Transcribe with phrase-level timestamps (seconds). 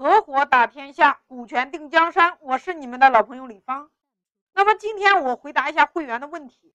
[0.00, 2.38] 合伙打天下，股权定江山。
[2.40, 3.90] 我是你们的老朋友李芳。
[4.54, 6.74] 那么今天我回答一下会员的问题：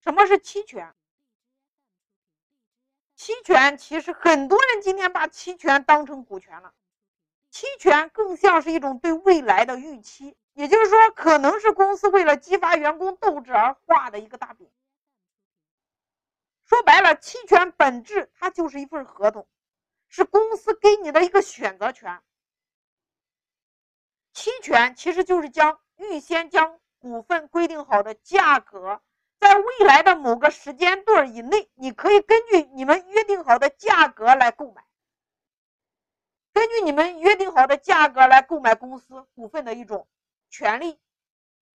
[0.00, 0.94] 什么是期权？
[3.14, 6.74] 期权其实很多人今天把期权当成股权了。
[7.50, 14.70] 期权更像是一种对未来的预期，也就是说，可能是公司为了激发员工斗志而画的一个大饼。
[16.66, 19.48] 说白了，期权本质它就是一份合同。
[20.16, 22.22] 是公司给你的一个选择权，
[24.32, 29.02] 期权其实就是将预先将股份规定好的价格，
[29.38, 34.86] 在未来的某个时间段以内，你可以根据你们约定好的价格来购买，
[36.54, 40.08] 根据你们约定好的价格来购买公司股份的一种
[40.48, 40.98] 权利。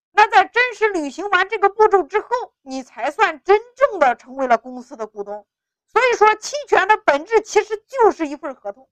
[0.09, 2.27] 那在真实履行完这个步骤之后，
[2.63, 5.45] 你才算真正的成为了公司的股东。
[5.91, 8.89] 所以说，期权的本质其实就是一份合同，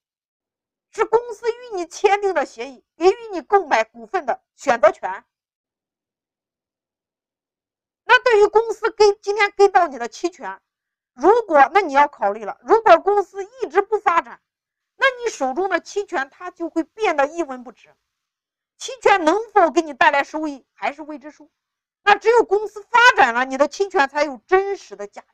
[0.91, 5.23] 是公司与你签订的协议，给予你购买股份的选择权。
[8.03, 10.61] 那对于公司给今天给到你的期权，
[11.14, 14.42] 如果那你要考虑了，如果公司一直不发展，
[14.97, 17.95] 那你手中的期权它就会变得一文不值。
[18.77, 21.50] 期权能否给你带来收益还是未知数。
[22.03, 25.27] 那只有公司发展了，你的期权才有真实的价值。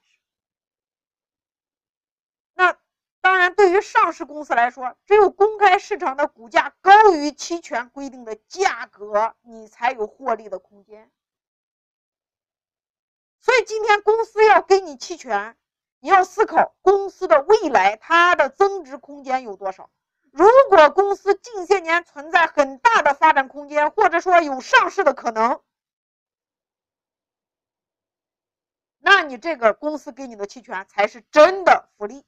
[3.21, 11.11] 当然，对于上市公司来说，只有公开市场的股价高于期权规定的价格，你才有获利的空间。
[13.39, 15.55] 所以，今天公司要给你期权，
[15.99, 19.91] 你要思考公司的未来它的增值空间有多少。
[20.31, 25.61] 如果公司近些年存在很大的发展空间，或者说有上市的可能，
[28.97, 32.25] 那你这个公司给你的期权才是真的福利。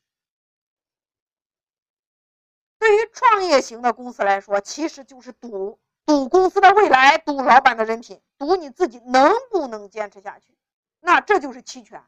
[2.88, 10.55] 对于创业型的公司来说，其实就是赌赌公司的未来，赌老板的人品，赌你自己能不能坚持下去。
[11.02, 12.02] 那这就是期权。